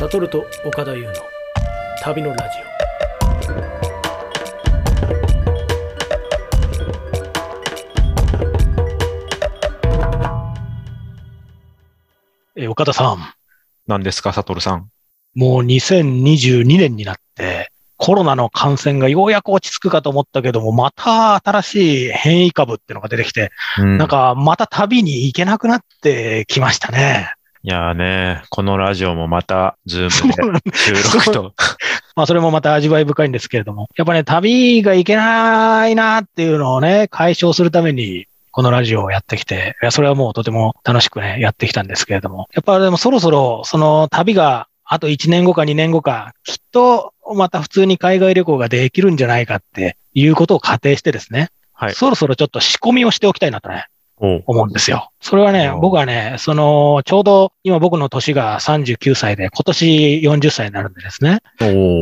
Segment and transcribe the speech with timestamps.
[0.00, 1.12] サトルと岡田優の
[2.00, 2.56] 旅のラジ
[12.56, 12.62] オ。
[12.62, 13.18] え岡田さん。
[13.86, 14.88] 何ですか、サトルさん。
[15.34, 27.34] もう2022年になって、コロナの感染がようやく落ち着くかと思ったけども、また新しい変異株っていうのが出てきて、うん、なんかまた旅に行けなくなってきましたね。
[27.62, 31.54] いやーね、このラジオもまた、ズームで収録と。
[32.16, 51.94] まあ、それもまた味わい深いんですけれども、やっぱね、旅がいけないなっていうのをね、解消するために、このラジオをやってきて、いや、それはもうとても楽しくね、やってきたんですけれども、やっぱでもそろそろ、その旅があと1年後か2年後か、きっとまた普通に海外旅行ができるんじゃないかっていうことを仮定してですね、はい。
[51.94, 53.86] そろそろちょっと仕込みをしておきたいなとね、
[54.20, 55.10] 思うんですよ。
[55.20, 61.40] それはね、僕はね、その、ちょうど今僕の年が39歳で、今年40歳になるんでですね。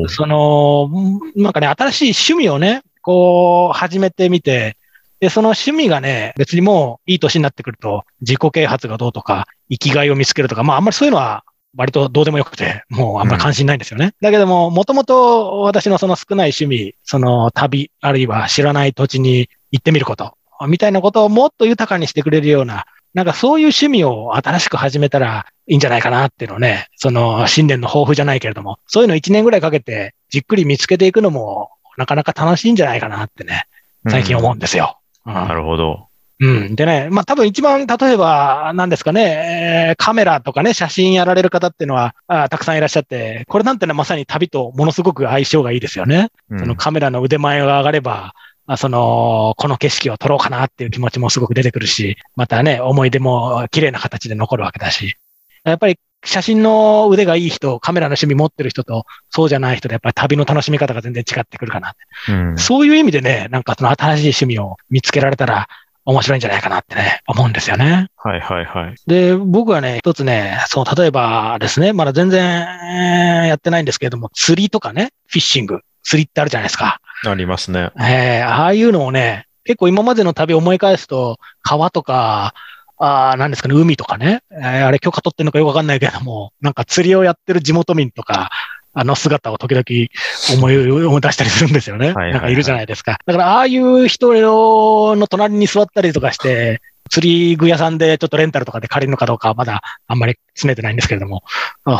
[0.08, 0.90] その、
[1.36, 4.76] なんかね、新しい趣味をね、こう、始めてみて、
[5.20, 11.44] で、その趣味がね、別にもういい年になってくると、自己啓発がどうとか、生きがいを見つけるとか、まああんまりそういうのは
[11.76, 14.06] 割とどうでもよくて、もうあんまり関心ないんですよね。
[14.06, 33.64] うん、だけども、もともと私のその少ない趣味、その旅、あるいは知らない土地に行ってみること、みたいなことをもっと豊かにしてくれるような、なんかそういう趣味を新しく始めたらいいんじゃないかなっていうのをね、その新年の抱負じゃないけれども、そういうの1年ぐらいかけてじっくり見つけていくのもなかなか楽しいんじゃないかなってね、
[34.08, 34.98] 最近思うんですよ。
[35.26, 36.08] うん、なるほど。
[36.40, 36.76] うん。
[36.76, 46.28] でね、まあ多分一番、例えば、何ですかね、えー、カメラとかね、写真やられる方っていうのはあたくさんいらっしゃって、これなんてのはまさに旅とものすごく相性がいいですよね。
[46.50, 48.34] うん、そのカメラの腕前が上がれば、
[48.70, 55.16] あその、この景色を撮ろうかなっていう気持ちもすごく出てくるし、またね、思い出も綺麗な形で残るわけだし。
[55.64, 61.94] やっぱり写真の腕がいい人、カメラの趣味持ってる人と、そうじゃない人で、やっぱり旅の楽しみ方が全然違ってくるかな
[62.28, 65.68] うん、そういう意味でね、なんかその新しい趣味を見つけられたら、
[66.04, 68.08] 面白いんじゃないかなってね、思うんですよね。
[68.16, 68.94] はいはいはい。
[69.06, 72.62] で、僕はね、一つね、そう、例えばですね、まだ全然、
[73.42, 77.00] えー、やってないんですけれども、釣りとかね、フィッシング、釣りってあるじゃないですか。
[77.26, 77.90] ありますね。
[77.98, 82.54] えー、ああいうのをね、結構今までの旅を思い返すと、川とか、
[83.00, 88.50] あなんですかね、海とかね、えー、あれ許可取ってんのかよくわかんないけれども、なんか釣りをやってる地元民とか、
[88.94, 89.84] あの姿を時々
[90.58, 92.12] 思い、思い出したりするんですよね。
[92.14, 93.18] なんかいるじゃないですか。
[93.26, 96.80] だから、ああいう人の隣に座ったりとかして、
[97.10, 101.42] 釣り具屋さんでちょっとレンタルとかで借りるのかどうかはまだあんまり詰めてないんですけれども、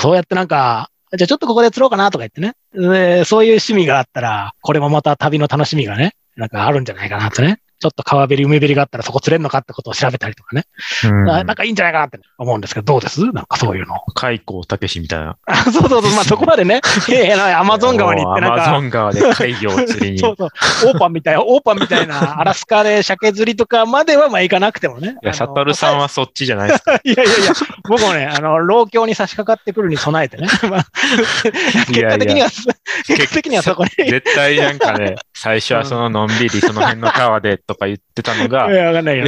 [0.01, 2.55] そうやってなんか、じゃあちょっとここで釣ろうかなとか言ってね。
[2.73, 7.61] でそういう趣味があったら、これもまた旅の楽しみがね、なんかあるんじゃないかなとね。
[7.81, 10.65] ちょっと川べり、海べりがあったらそこ釣れるのかってことを調べたりとかね。
[11.05, 13.21] うん、なんかいいんじゃないかなって思うんですけど、どうです？
[13.33, 13.95] なんかそういうの。
[14.15, 15.37] 海溝たけしみたいな。
[15.71, 16.81] そうそうそう、まあそこまでね、
[17.11, 18.65] ええアマゾン川に行ってなんか。
[18.65, 20.19] アマゾン川で海魚を釣りに。
[20.19, 20.49] そうそう。
[20.87, 25.17] オーパンみたいな、 オーパンみたいな、アラスカで鮭釣りとかまではまあ行かなくてもね。
[25.23, 26.95] いや、サトルさんはそっちじゃないですか。
[27.05, 27.53] いやいやいや、
[27.89, 30.49] 僕もね、あの、老境に差し掛かってくるに備えてね。
[30.69, 30.87] まあ、
[31.87, 32.49] 結果的には、
[33.07, 33.91] 結果的にはそこに。
[34.11, 38.67] 絶対なんかね、最初はそののんびりその辺の川でとか言ってたのが、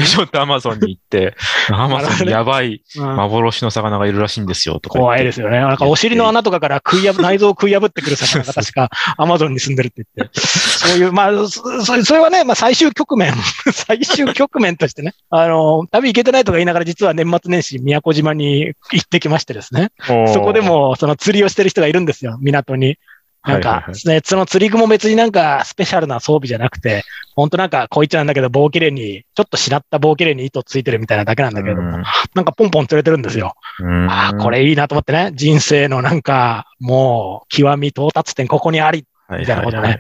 [0.03, 1.37] ちょっとアマゾンに行って、
[1.69, 4.99] アマゾンにやばい幻の魚がいるらしいんですよ、とか。
[4.99, 5.61] 怖いですよね。
[5.61, 13.35] なんかお尻の穴とかから食い破、 内臓を食い破ってくる魚が確かアマゾンに住んでるって言って、そういう、まあ、そそれはね、まあ最終局面、
[13.73, 19.91] 最終局面としてね、あの、旅行けてないとか言いながら実は年末年始宮古島に行ってきましてですね、
[20.33, 22.97] そこでもその釣りをしてる人がいるんですよ、港に。
[23.43, 32.03] なんか、ね、その釣り具も別になんかスペシャルな装備じゃなくて、本当なんかこいつなんだけど棒切れに、ちょっとしなった棒切れに糸ついてるみたいなだけなんだけども、
[32.35, 33.55] なんかポンポン釣れてるんですよ。
[34.09, 39.99] ああ、これいいなと思ってね、人生のなんかもう極み到達点ここにあり、みたいなことね、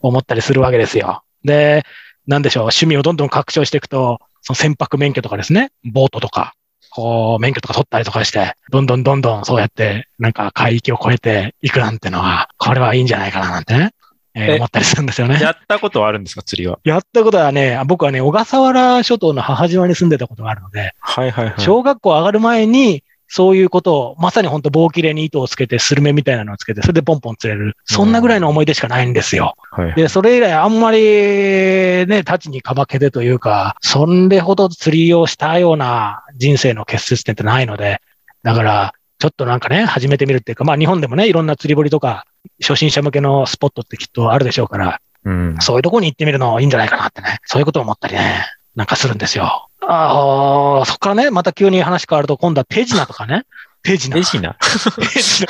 [0.00, 1.22] 思ったりするわけですよ。
[1.44, 1.84] で、
[2.26, 6.54] なんでしょう、趣味をどんどん拡張していくと、その船舶免許とかですね、ボートとか、
[6.90, 13.90] こう、免許とか取ったりとかして、どんどんどんどんそうやって、なんか海域を越えていくなんてのは、これはいいんじゃないかななんてね。
[14.32, 15.40] えー、思ったりするんですよね。
[15.40, 16.78] やったことはあるんですか、釣りは？
[16.84, 21.54] やったことはね、僕はね、小笠原諸島の母島に住んでたことがあるので、はいはいはい。
[21.58, 27.76] 小学校上がる前に、そういうことを、まさに本当棒切れに糸をつけて、スルメみたいなのをつけて、それでポンポン釣れる。
[27.84, 29.54] そんなぐらいの思い出しかないんですよ。
[29.72, 38.00] はい、で、それ以来あんまりね、立ちにかまけてというか、そんでほど釣りをしたような人生の結節点ってないので、
[38.42, 42.26] だから、ちょっとなんかね、始めてみるっていうか、まあ日本でもね、いろんな釣り堀とか、
[42.60, 48.46] 初心者向けのスポットってきっとあるでしょうから、うん、そういうとこに行ってみるのいいんじゃないかなってね、そういうことを思ったりね、
[48.76, 49.68] なんかするんですよ。
[49.82, 53.44] ああ、そこからね、また急に話変わると、今度は手品とかね。
[53.82, 54.14] 手品。
[54.14, 54.54] 手品？
[54.60, 55.46] 手品。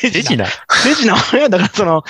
[0.00, 2.04] 手品手品はね、だからその、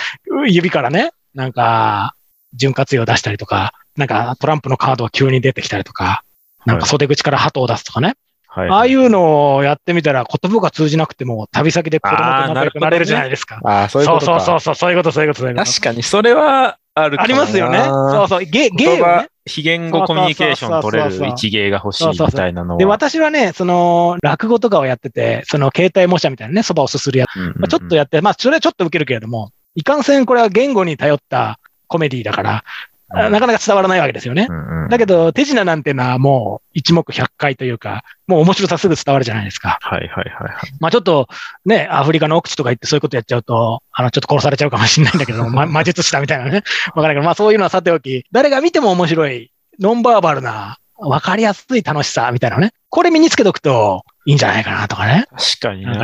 [0.49, 2.15] 指からね、なんか、
[2.55, 6.23] 潤滑油を出したりとか、なんかトランプのカードが急に出てきたりとか、
[6.65, 8.17] なんか袖口から鳩を出すとかね。
[8.57, 13.61] はい、ああいうのをやってみたら言葉が通じなくても旅先で子供と仲良くなれるじゃないですか。
[13.65, 15.71] ああ、そういうことそうそうそう、そういうこと、そういうこと、そういうこと。
[15.71, 17.85] 確かに、それはあるありますよね。
[17.85, 18.45] そうそう。
[18.47, 19.29] ゲ、ゲーね。
[19.45, 22.79] 非言語コミュニケーション取れる一芸が欲しいみたいなのは。
[22.79, 32.65] で、私はね、その、落語とかをやってて、その、携帯模写みたいなね、そばをすするやつ、まあ、ちょっとやって、まあ、それはちょっと受けるけれども、いかんせんこれは言語に頼ったコメディだから、
[33.09, 34.47] なかなか伝わらないわけですよね。
[34.49, 39.79] うんうん、だけど、手品なんてのはもう一目百回というか、もう面白さすぐ伝わるじゃないですか。
[39.81, 40.73] はいはいはい、はい。
[40.81, 41.29] まあちょっと
[41.65, 46.65] ね、アフリカの奥地とか行ってそういうことやっちゃうと、あの、ちょっと殺されちゃうかもしれないんだけど、 ま、魔術師だみたいなね。
[46.89, 52.73] わからないけど、まあそういうのはさておき、誰が見ても面白い、ノンバーバルな、わかりやすい楽しさみたいなね。
[52.89, 55.27] これ身につけとくといいんじゃないかなとかね。
[55.37, 55.95] 確かにね。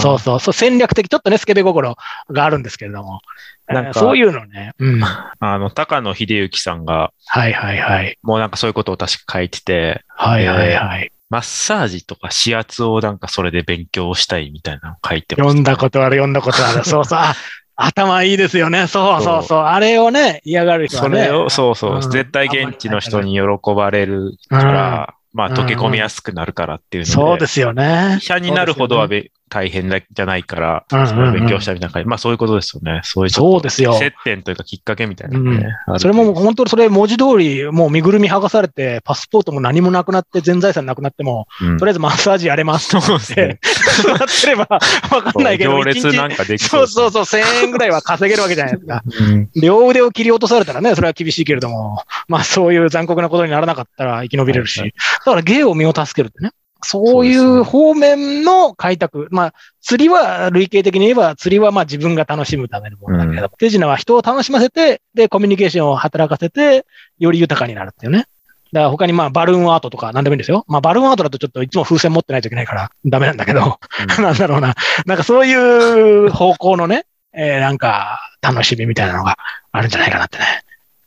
[0.00, 1.96] そうそうそう、戦略的、ちょっとね、スケベ心
[2.30, 3.20] があるんですけれども。
[3.68, 4.72] なんか、そういうのね。
[4.78, 5.02] うん。
[5.04, 8.18] あの、高野秀幸さんが、はいはいはい。
[8.22, 11.12] もうなんかそういうことを確か書いてて、はいはいはい。
[11.30, 16.84] マッサージとか指圧をなんかそれで勉強したいみたいなの書いてます、ね、読んだことある、読んだことある。
[16.84, 17.18] そうそう。
[17.80, 18.88] 頭いいですよね。
[18.88, 19.58] そうそうそう。
[19.60, 21.26] あれをね、嫌がる人はね。
[21.26, 21.94] それを、そうそう。
[21.96, 23.40] うん、絶対現地の人に喜
[23.72, 28.16] ばれるから、まあ、溶け込みやすくなるからっていうので、そうですよね。
[28.20, 30.84] 医者になるほどはべ、大変だじゃないから、
[31.32, 32.08] 勉強したみたいな感じ。
[32.08, 33.00] まあそういうことですよね。
[33.04, 33.94] そういうそうですよ。
[33.94, 35.76] 接点というかきっかけみたいなね。
[35.88, 43.60] うん、それも本当にそれ文字通り、もう身ぐるみ剥がされて、パスポートも何もなくなって、全財産なくなっても、うん、とりあえずマッサージやれますと思って、
[44.02, 44.78] そうな ってればわ
[45.22, 49.02] かんないけど、行列なんかできそうそうそう、1000円ぐらいは稼げるわけじゃないですか。
[49.20, 54.92] うん、両腕を切り落とされたらね、それは厳しいけれども、まあそういう残酷なことにならなかったら生き延びれるし、だ
[55.24, 56.50] から芸を身を助けるってね。
[56.82, 59.28] そういう方面の開拓。
[59.30, 66.86] まあ、釣りは類型的に言えば、釣りはまあ自分が楽しむためのものだけど、うん、手品は人を楽しませて、で、コミュニケーションを働かせて、
[67.18, 68.26] より豊かになるっていうね。
[68.72, 70.64] だから他にまあバルーンアートとか何でもいいんですよ。
[70.68, 73.78] まあバルーンアートだとちょっといつも風船持ってないといけないからダメなんだけど、
[74.18, 74.74] うん、 なんだろうな。
[75.06, 79.36] なんかそういう方向のね、えー、なんか楽しみみたいなのが
[79.72, 80.44] あるんじゃないかなってね。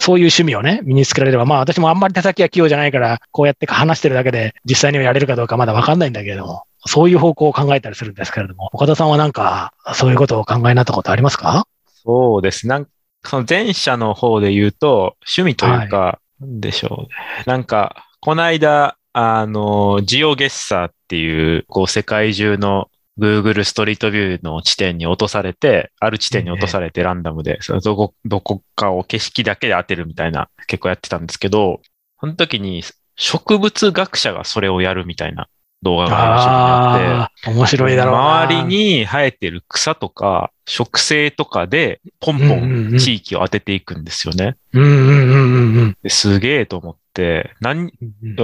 [0.01, 11.67] そういう趣味をね、身につけられれば、まあ私もあんまり手先は器用じゃないから、こうやって話してるだけで実際にはやれるかどうかまだわかんないんだけれども、そういう方向を考えたりするんですけれども、岡田さんはなんか、そういうことを考えになったことありますか？
[12.03, 12.67] そうです。
[12.67, 12.87] なん
[13.23, 17.07] その前者の方で言うと、趣味というか、はい、なんでしょ
[17.45, 17.49] う。
[17.49, 22.87] なんか、この間、あの、ジオゲッサーっていう、こう、世界中の
[23.19, 31.81] Google ストリートビューの地点に落とされて、ある地点に落とされてランダムで、そのどこ、どこかを景色だけで当てるみたいな結構やってたんですけど、
[32.19, 32.83] その時に
[33.15, 35.47] 植物学者がそれをやるみたいな
[35.81, 38.41] 動画があって、面白いだろうな。
[38.43, 44.57] 周りに生えてる草とか植生とかでポンポン地域を当てていくんですよね。
[46.07, 47.91] すげえと思って、何、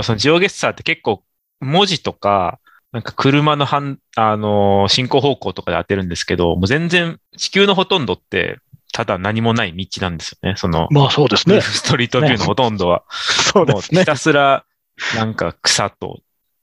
[0.03, 1.23] そのジオゲッサーって結構
[1.59, 2.59] 文字とか
[2.91, 8.59] なんか車の反、あのー、進行方向とかで当てるんですけど、もう全然地球のほとんどって、
[8.93, 10.55] ただ何もない道なんですよね。
[10.57, 11.61] その、まあそうですね。
[11.61, 13.03] ストリートビューのほとんどは。
[13.09, 14.01] そうですね。
[14.01, 14.65] ひたすら、
[15.15, 16.21] なんか草と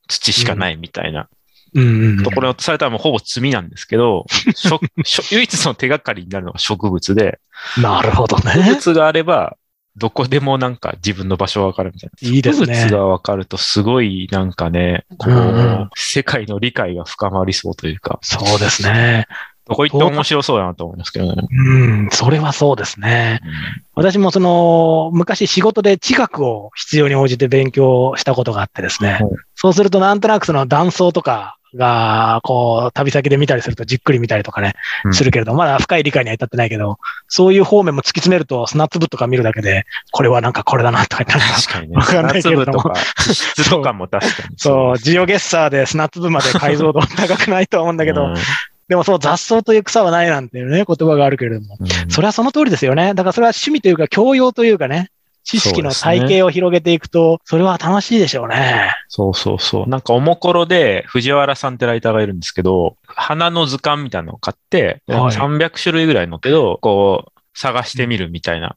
[0.08, 1.28] 土しかないみたいな。
[1.74, 4.26] うんところされたらもうほぼ罪なんですけど、
[5.32, 7.40] 唯一の手がかりになるのが植物で。
[7.76, 8.52] なるほどね。
[8.54, 9.56] 植物があれば、
[9.96, 12.28] どこでもなんか自分の場所がわかるみたいな。
[12.28, 12.88] いいですね。
[12.90, 18.18] がわかるとすごいなんかね、こう、うん、世界の理解が深まりそうというか。
[18.22, 19.26] そうですね。
[19.66, 21.46] どこ行って面白そうだなと思いますけどね。
[21.50, 23.40] うん、それはそうですね。
[23.42, 23.50] うん、
[23.94, 29.20] 私もその、昔仕事で地学を必要に応じて勉強したことがあってですね。
[29.22, 34.74] うん、そうするとなんとなくその断層とか、が、こう、旅先で見たりするとじっくり見たりとかね、
[35.12, 41.96] するけれど、まだ深い理解には至ってないけど、そういう方面も突き詰めると砂粒とか見るだけで、これはなんかこれだなとか、確かにね。
[41.96, 42.92] わかんないけれども。
[43.18, 44.54] 質とかも確かに。
[44.56, 48.34] そう、ジオゲッサーで砂粒まで解像度高くないと思うんだけど、
[48.88, 51.78] でもその雑草という草はないなんていうね、言葉があるけれども、
[52.08, 53.14] それはその通りですよね。
[53.14, 55.10] だからそれは趣味というか教養というかね、
[55.44, 58.94] 知識の体系を広げていくと、それは楽しいでしょうね。
[59.08, 59.88] そうそうそう。
[59.88, 68.76] なんかおもころで藤原さんってライターがいるんですけど、花の図鑑みたいなのを買って、はい、300種類ぐらいのけど、こう、探してみるみたいな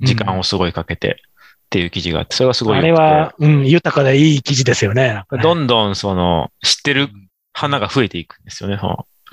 [0.00, 1.20] 時間をすごいかけて、
[1.64, 5.24] っていう記事があって、それがすごいあれは、うん、豊かでいい記事ですよね。
[5.32, 7.08] ねどんどんその、知ってる
[7.52, 8.78] 花が増えていくんですよね。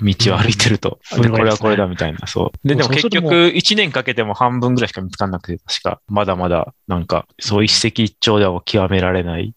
[0.02, 0.98] 道を歩いてると。
[1.16, 1.86] うん、で、これはこれだ。
[1.86, 2.68] みたいな、そう。
[2.68, 9.54] で、でも結局、1年かけても半分ぐらいしか見つかんなくて、確か、まだまだ、なんか、そう一石一鳥では極められない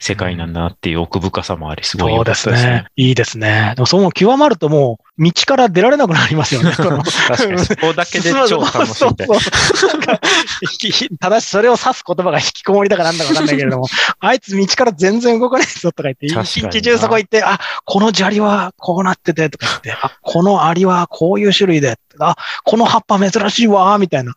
[0.00, 2.86] 世界なんだなっていう奥深さもあり、すごいそうですね。
[2.96, 3.72] いいですね。
[3.76, 6.72] でもその極まるともう、道から出られなくなりますよね。
[6.76, 9.40] 確かに、そこだけで超楽しいみたいな。
[9.40, 13.86] そうそうただしそれを指す言葉が引きこもりだかなんだかわかんないけれども、
[14.18, 24.34] あいつ道から全然動かないぞとか言って、一日中そこ行って、あ、この砂利はこうなっててとか言って、あ、このアリはこういう種類で、あ、この葉っぱ珍しいわ、みたいな。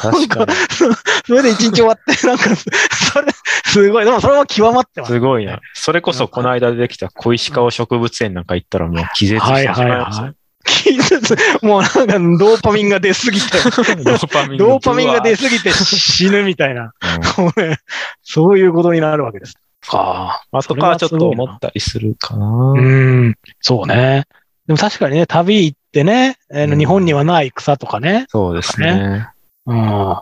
[0.00, 0.52] 確かに。
[1.26, 3.32] それで一日終わって、 なんか、それ、
[3.64, 4.04] すごい。
[4.04, 5.12] でもそれも極まってます。
[5.12, 5.60] すごいな。
[5.74, 10.34] それこそこの間できた小石川植物園なんか行ったらもう気絶してしまいますよ。
[10.64, 16.92] 気絶もうなんかドーパミンが出すぎて、ドーパミンドーパミンが出すすぎて死ぬみたいな、
[17.36, 17.78] こうね
[18.22, 19.54] そういうことになるわけです。
[19.90, 20.58] ああ。
[20.58, 22.46] 後からちょっと思ったりするかな。
[22.46, 24.24] うん、そうね。
[24.66, 29.28] でも確かにね、旅行ってね、うん日本にはない草とかね、そうですね。
[29.66, 30.16] うん、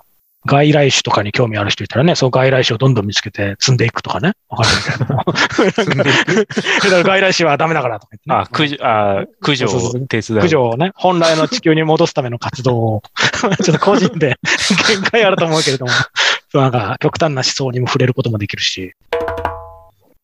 [0.46, 4.32] 外来種とかに興味ある人いたらね、その外来種をどんどん見つけて積んでいくとかね。
[4.48, 8.36] わかるけれど だから外来種はダメだからとか言ってね。
[8.36, 10.40] あ、駆除、あ、駆除を手伝う。
[10.40, 13.02] 駆除をね、本来の地球に戻すための活動を、
[13.62, 14.38] ちょっと個人で
[14.88, 15.92] 限界あると思うけれども、
[16.50, 18.94] そうなんか極端な思想にも触れることもできるし。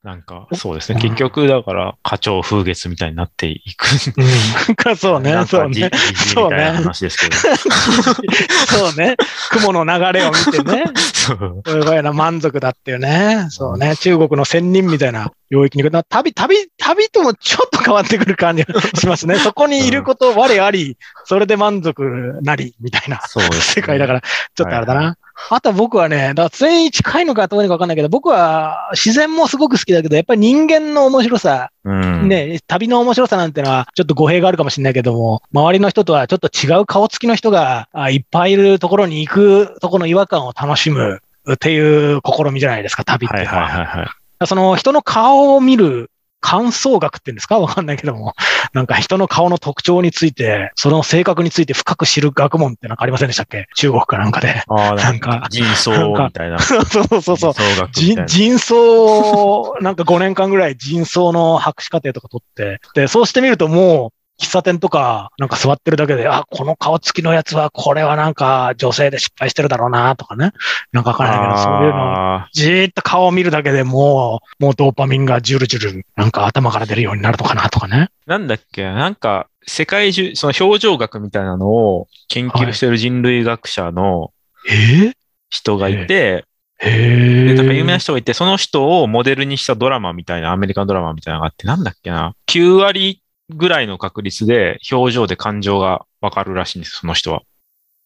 [0.03, 1.01] なんか、そうですね。
[1.01, 3.87] 結局、だから、花鳥風月みたいになっていく。
[4.17, 4.75] うん。
[4.75, 5.91] か そうね、そうね。
[5.91, 7.37] かじじじみたいな話ですけど。
[8.67, 9.17] そうね。
[9.51, 11.63] 雲の流れを見てね、 そう。
[11.65, 13.47] すごいな満足だっていうね。
[13.51, 13.97] そうね。
[13.97, 15.93] 中国の仙人みたいな領域に行く。
[15.93, 19.37] な旅、旅、旅ともちょっと変わってくる感じが しますね。
[19.37, 25.17] そこにいること、我あり、それで満足なり、みたいなそうです、世界だから、ちょっとあれだな。
[25.51, 32.29] あとは僕はね、だから全員近いのかどうかわかんないけど、僕は自然もすごく好きだけど、やっぱり人間の面白さ、うん。
[32.29, 41.21] ね、旅の面白さなんてのは、ちょっと語弊があるかもしれないけども、周りの人とはちょっと違う顔つきの人があいっぱいいるところに行くところの違和感を楽しむ
[41.53, 43.65] っていう試みじゃないですか、旅ってはいいうのは。
[43.65, 44.22] はいはいはい。
[44.47, 46.11] その人の顔を見る
[46.45, 47.61] 感想学っていうんですか？
[47.61, 48.35] わかんないけども。
[48.75, 53.69] なんか人の顔の特徴について、その性格について深く知る学問ってなんかありませんでしたっけ？
[53.77, 54.63] 中国かなんかで。
[54.69, 56.59] ああ、なんんか、人相みたいな。
[56.59, 57.37] そうそうそう。
[57.37, 58.27] 人相学みたいな。
[58.27, 70.53] 人人相、なんか5年間ぐらい人相の博士課程とか取って、で、そうしてみるともう、喫茶店とか、なんか座ってるだけで、あ、この顔つきのやつは、これはなんか女性で失敗してるだろうな、とかね。
[70.93, 78.09] なんかわかんないけど、そういうのじーっと顔を見るだけでもう、もうドーパミンがジュルジュル、なんか頭から出るようになるのかな、とかね。
[78.27, 84.33] ーなんだっけなんか、世界中、その表情学みたいなのを研究してる人類学者の
[84.69, 85.13] え
[85.51, 86.45] 人がいて、
[86.79, 87.55] へで、え。
[87.55, 93.22] なんか有名な人がいて、その人をモデルにしたドラマみたいな、アメリカンドラマみたいなのがあって、なんだっけな ?9 割
[93.53, 97.43] ぐらいの確率で表情で感情がわかるらしいんです、その人は。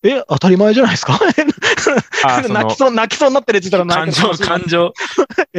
[0.03, 1.19] え、当たり前じゃないですか？
[2.49, 4.93] 泣きそう、泣きそうになってるやつ言ったら感情、泣いてるかもしれない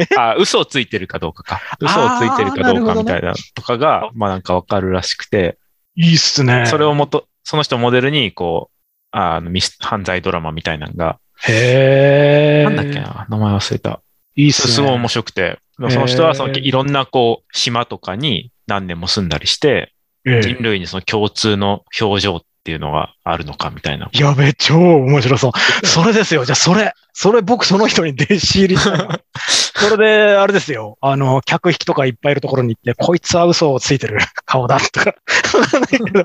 [0.08, 1.60] 感情、 あ、嘘をついてるかどうかか。
[1.80, 5.58] 嘘をついてるかどうかみたいなとかが、まあなんかわかるらしくて、
[5.96, 6.66] いいっすね。
[6.66, 8.76] それをもと、その人をモデルに、こう、
[9.10, 12.64] あの、ミス、犯罪ドラマみたいなのが、へえ。
[12.64, 13.26] なんだっけな？
[13.28, 14.00] 名前忘れた。
[14.36, 14.72] いいっすね。
[14.74, 19.92] すごい面白くて、その人はそのいろんなこう、島とかに何年も住んだりして、
[20.24, 24.10] ええ人類にその共通の表情っていうのがあるのかみたいな。
[24.12, 25.86] やべ、超面白そう。
[25.86, 26.44] それですよ。
[26.44, 30.98] じゃあ、それ、それ僕その人に弟子入りした それで、あれですよ。
[31.00, 35.14] あの、客引きとかいっぱいいるところに行って、こいつは嘘をついてる顔だとか、
[35.54, 36.22] わかんないけど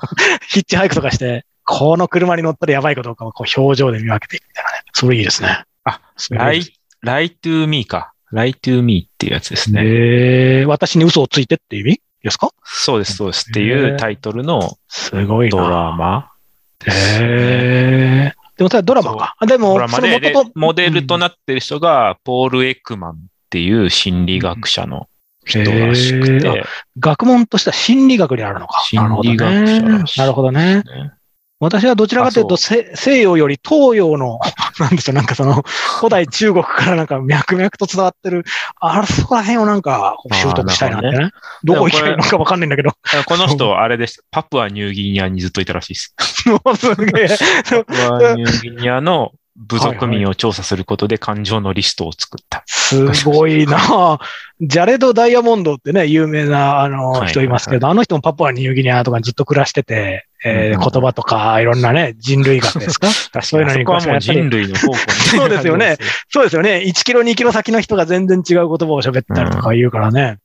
[0.50, 4.78] ヒッチハイクとかして、この車に乗ったらやばいかどうかをこう表情で見分けていくみたいなね。
[4.92, 5.64] それいいですね。
[5.86, 6.64] あ、 Lie、
[7.02, 8.12] Lie to Me か。
[8.32, 9.82] Lie to Me っていうやつですね。
[9.84, 12.02] えー、私に嘘をついてっていう意味？
[12.24, 12.50] ですか？
[12.64, 15.58] そうです、そうですっていうタイトルのすごいな。
[15.58, 16.32] ドラマ。
[16.86, 16.92] へ
[18.32, 18.34] え。
[18.58, 19.36] でもそれはドラマか。
[19.46, 23.16] でも、ドラマで、でモデルとなってる人が、ポール・エクマンっ
[23.50, 25.08] ていう心理学者の
[25.46, 26.66] 人らしくへて、
[27.00, 28.82] 学問としては心理学にあるのか。
[28.82, 30.62] 心理学者らしいなるほどね。
[30.62, 31.12] なるほどね。
[31.62, 34.40] ね私はどちらかというと、西洋より東洋の、
[34.80, 35.64] なんでしょう、なんかその、
[36.00, 38.44] 古代中国からなんか脈々と伝わってる、
[38.82, 41.32] あそこら辺をなんか習得したいなってあーね。
[41.64, 42.92] どこ行けばいいのかわかんないんだけど。
[43.26, 44.26] この人、あれです。
[44.32, 46.16] パプアニューギニアにずっといたらしいです。
[46.76, 47.28] すげえ。
[47.70, 52.64] パプアニューギニアの部族民を調査することで感情のリストを作った。
[52.66, 54.20] すごいな
[54.60, 63.08] ジャレド・ダイヤモンドってね、有名なあのはい人いますけど、あの人もパプアニューギニアとかにずっと暮らしてて、えーうん言葉とかいろんなね、人類学ですか？
[63.32, 65.98] 確そういうのにそこはもう人類の方向にそうですよね。
[66.30, 66.84] そうですよね。
[66.86, 70.38] 1キロ、2キロ先の人が全然違う言葉を喋ったりとか言うからね。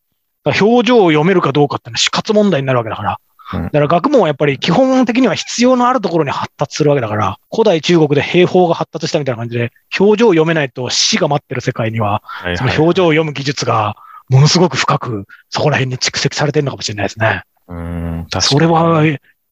[0.44, 3.18] だから表情を読めるかどうかってのは死活問題になるわけだから。
[3.52, 12.22] うんだから学問はやっぱり基本的には必要のあるところに発達するわけだから、古代中国で兵法が発達したみたいな感じで、表情を読めないと死が待ってる世界には、
[12.56, 13.96] その表情を読む技術が
[14.28, 17.42] ものすごく深くそこら辺に蓄積されてるのかもしれないですね。
[17.68, 18.42] うん、確かに。
[18.42, 19.02] それは、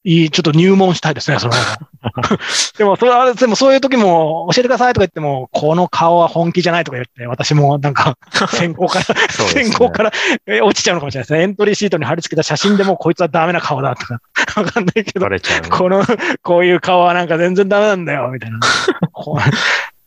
[0.06, 1.54] いい、ちょっと入門したいですね、その。
[2.78, 8.16] でも、それは、でもそういう時も教えてくださいとか言っても、この顔は本気じゃないとか言って、私もなんか、
[8.54, 10.12] 先行から、ね先行から
[10.46, 11.42] え落ちちゃうのかもしれないですね。
[11.42, 14.20] エントリーシートに貼り付けた写真でもこいつはダメな顔だとか、
[14.54, 15.38] わかんないけどね。
[15.70, 16.04] この、
[16.44, 18.60] こういう顔はなんか全然ダメなんだよ、みたいな。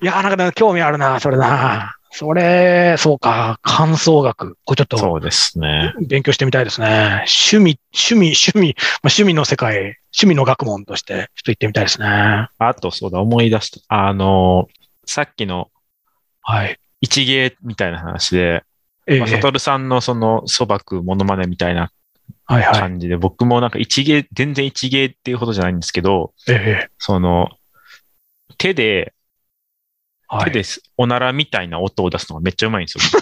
[0.02, 1.99] いや、なんかね興味あるな、それな。
[2.12, 4.58] それ、そうか、感想学。
[4.66, 5.94] これちょっとそうですね。
[6.08, 7.26] 勉強してみたいですね。
[7.48, 12.08] 趣味、趣味、趣味、まあ、趣味の世界、趣味の学問として、ちょっと行ってみたいですね。
[12.58, 13.80] あと、そうだ、思い出した。
[14.08, 14.68] あの、
[15.06, 15.70] さっきの
[16.42, 16.80] はい。
[17.02, 18.64] 一芸みたいな話で、
[19.08, 21.92] ええまあ、サトルさんのその、そばくモノマネみたいな
[22.46, 22.80] はいはい。
[22.80, 27.50] 感じで、僕もなんか一芸、全然一芸っていうほどじゃないんですけど、ええその、
[28.58, 29.14] 手で、はい。
[30.44, 30.64] 手で
[30.98, 33.22] おならみたいな音を出すのがめっちゃうまいんですよ。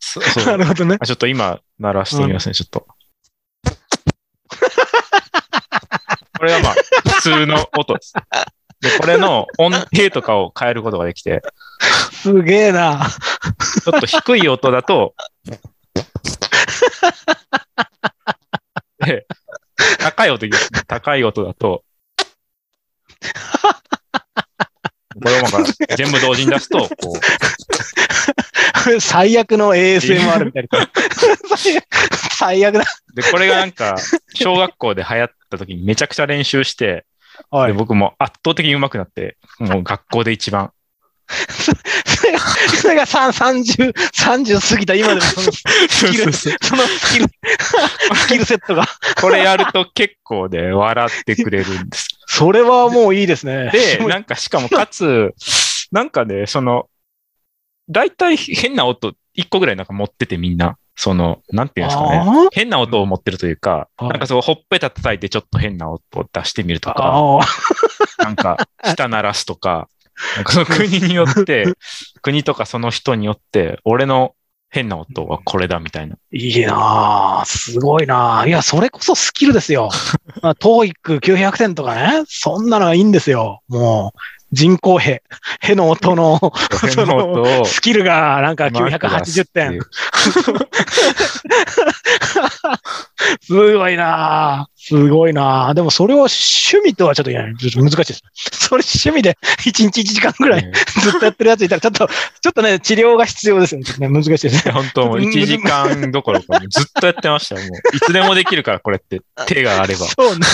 [0.00, 0.96] そうそなうるほどね。
[1.00, 2.86] あちょっと今、鳴らしてみますね、ちょっと。
[6.38, 6.74] これがまあ、
[7.16, 8.12] 普通の音です。
[8.80, 11.42] で、これの音程とかを変えることができて、
[12.12, 13.06] すげえな。
[13.84, 15.14] ちょっと低い音だと、
[19.04, 19.26] で、
[19.98, 20.48] 高い音。
[20.86, 21.84] 高い音だと、
[25.20, 27.18] これをまあ全部同時に出すと、こう、
[29.00, 30.90] 最悪の ASMR みたいな。
[32.36, 32.84] 最悪だ。
[33.14, 33.96] で、これがなんか、
[34.34, 37.04] 小学校で流行った時にめちゃくちゃ練習して、
[37.50, 37.72] はい。
[37.72, 40.72] で僕も圧倒的に上手くなって、もう学校で一番。
[41.28, 47.26] それが、それがさ30、30過ぎた今でもそのスキル、そのスキル、
[48.14, 48.86] スキルセットが。
[49.20, 52.17] これやると結構で笑ってくれるんです。
[52.30, 53.70] それはもういいですね。
[53.72, 55.34] で、なんかしかもかつ、
[55.90, 56.90] なんかね、その、
[57.88, 60.76] 大体変な音一個ぐらいなんか持っててみんな。
[60.94, 62.18] その、なんていうんですかね。
[62.18, 67.38] あ変な音を持ってるというか、はいなんかそう、ほっぺた叩いてちょっと変な音を出してみるとか、あ
[68.22, 69.88] なんか、舌鳴らすとか、
[70.36, 71.72] なんかその国によって、
[72.20, 74.34] 国とかその人によって、俺の
[74.70, 76.16] 変な音はこれだみたいな。
[76.32, 79.90] いいなあすごいなあいや、それこそスキルですよ。
[80.42, 83.62] まあ、TOEIC900 点とかね、そんなのはいいんですよ。
[83.68, 84.18] もう、
[84.52, 85.22] 人工へ、
[85.60, 89.82] への音の変な音を、スキルがなんかうまく出980すってい点う。
[93.40, 98.22] すごいなあすごいなあでもそれを趣味とはちょっといやちょっと難しいです。
[98.52, 104.08] それ趣味で1日1時間ぐらいねずっとやってるやついたら、ちょっと、ちょっとね、治療が必要ですよね。
[104.08, 104.72] 難しいですね。
[104.72, 107.62] 本当もう1時間どころかずっとやってましたよ。
[107.62, 109.20] もういつでもできるから、これって。
[109.46, 110.06] 手があれば。
[110.06, 110.46] そうね。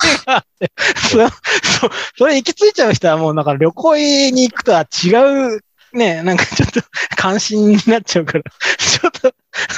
[0.00, 0.72] 手があって
[2.16, 5.10] それ行き着いちゃう人はもうなんか旅行に行くとは違
[5.54, 5.60] う、
[5.92, 6.80] ね、なんかちょっと
[7.16, 8.44] 関心になっちゃうから、
[8.78, 9.24] ちょっと、ち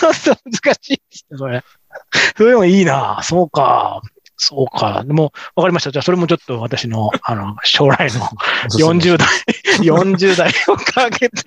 [0.07, 1.03] ょっと難しい
[1.35, 1.63] それ。
[2.37, 4.03] それもいいなそうか。
[4.39, 5.03] そうか。
[5.07, 5.91] でも、わかりました。
[5.91, 8.21] じゃあ、それもちょっと私の、あの、将来の
[8.79, 9.29] 40代、
[9.81, 11.43] 40代をかけて、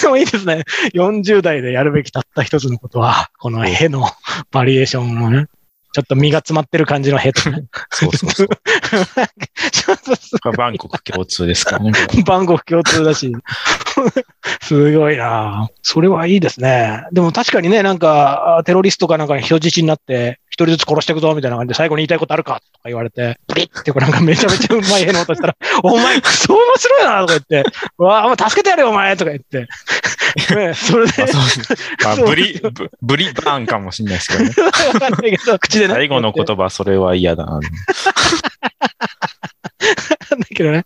[0.00, 0.64] でもいいですね。
[0.94, 4.08] 40代でやるべきたった一つのことは、このへの
[4.52, 5.48] バリエーションのね、
[5.92, 7.64] ちょっと身が詰まってる感じのへとね。
[7.90, 8.48] そうそうそう。
[10.56, 11.92] バンコク共通ですからね。
[12.24, 13.32] 番号共通だし。
[14.62, 17.04] すごいなそれはいいですね。
[17.12, 29.68] でも確かにね、なんか、あテロリストかなんかに人質になって、一人ずつ殺していくぞ、みたいな感じで、最後に言いたいことあるかとか言われて、プリッってこうなんかめちゃめちゃうまい絵の音したら、 お前クソ面白いなとか言って、うわあ、もう助けてやるよ、お前とか言って。
[30.56, 31.26] ね、それで
[32.02, 34.50] まあ、ブリ、ブブリバーンかもしれないですけどね。
[34.94, 35.94] わかんないけど、口でね。
[35.94, 37.60] 最後の言葉、それは嫌だな。
[37.60, 37.66] だ
[40.54, 40.84] けどね。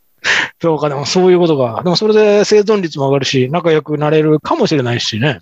[0.61, 1.83] そうか、でもそういうことが。
[1.85, 5.41] でもそれで生存率も上がるし、仲良くなれるかもしれないしね。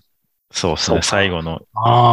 [0.50, 0.94] そうですね。
[0.94, 1.62] そうか最後の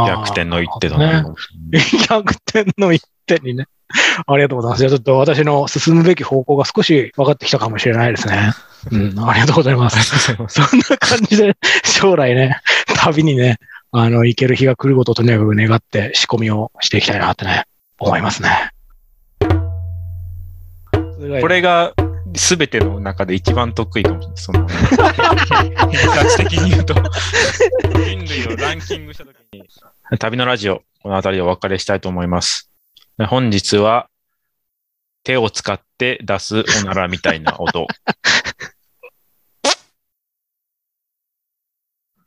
[0.07, 1.89] 逆転の一手となるかもしれない。
[2.07, 3.67] 逆転の一手にね。
[4.27, 4.79] ありがとうございます。
[4.79, 8.53] じゃあちょっと私の進むべき方向が少し分かってきたかもしれないですね。
[8.91, 10.19] うん、ありがとうございます。
[10.19, 12.59] そんな感じで、将来ね、
[12.95, 13.57] 旅にね、
[13.91, 17.65] あの、行ける日が来ることをとにかく願って仕込みをしていきたいなってね、
[17.99, 18.71] 思いますね。
[21.41, 21.93] これが
[22.33, 24.37] 全ての中で一番得意かもしれない。
[24.37, 26.95] その、偏差値的に言うと、
[27.93, 29.63] 人類をランキングしたときに、
[30.17, 32.70] 旅のラジオ、この辺りでお別れしたいと思います。
[33.25, 34.09] 本日は、
[35.23, 37.87] 手を使って出すおならみたいな音。